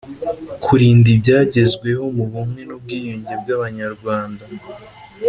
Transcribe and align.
kurinda 0.63 1.07
ibyagezweho 1.15 2.03
mu 2.17 2.25
bumwe 2.31 2.61
n’ubwiyunge 2.65 3.33
bw’abanyarwanda 3.41 4.43